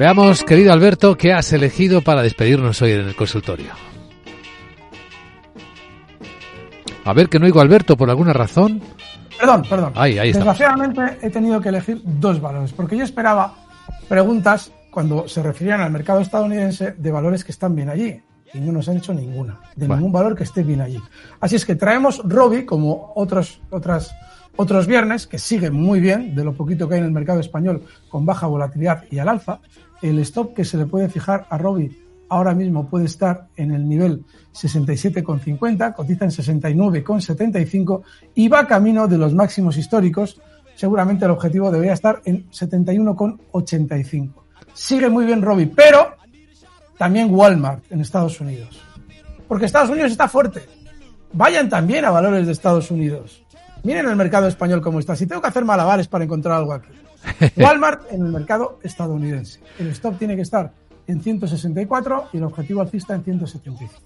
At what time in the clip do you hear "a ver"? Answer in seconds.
7.04-7.28